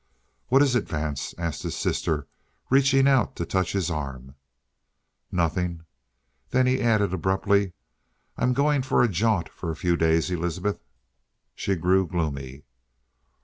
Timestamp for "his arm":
3.73-4.33